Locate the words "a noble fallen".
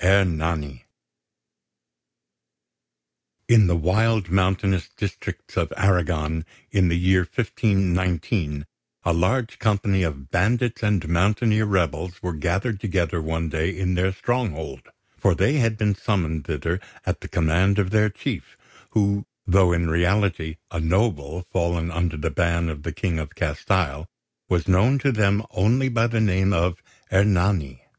20.71-21.91